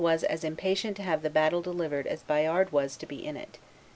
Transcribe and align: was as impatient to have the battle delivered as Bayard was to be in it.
was 0.01 0.23
as 0.23 0.43
impatient 0.43 0.97
to 0.97 1.03
have 1.03 1.21
the 1.21 1.29
battle 1.29 1.61
delivered 1.61 2.07
as 2.07 2.23
Bayard 2.23 2.71
was 2.71 2.97
to 2.97 3.05
be 3.05 3.23
in 3.23 3.37
it. 3.37 3.59